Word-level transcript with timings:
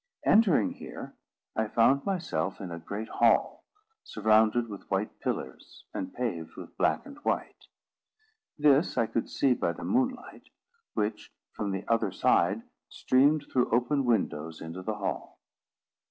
Entering 0.25 0.71
here, 0.71 1.15
I 1.55 1.67
found 1.67 2.07
myself 2.07 2.59
in 2.59 2.71
a 2.71 2.79
great 2.79 3.07
hall, 3.07 3.63
surrounded 4.03 4.67
with 4.67 4.89
white 4.89 5.19
pillars, 5.19 5.85
and 5.93 6.11
paved 6.11 6.55
with 6.57 6.75
black 6.75 7.05
and 7.05 7.17
white. 7.19 7.67
This 8.57 8.97
I 8.97 9.05
could 9.05 9.29
see 9.29 9.53
by 9.53 9.73
the 9.73 9.83
moonlight, 9.85 10.49
which, 10.95 11.31
from 11.53 11.69
the 11.69 11.87
other 11.87 12.11
side, 12.11 12.63
streamed 12.89 13.45
through 13.53 13.69
open 13.69 14.03
windows 14.03 14.59
into 14.59 14.81
the 14.81 14.95
hall. 14.95 15.39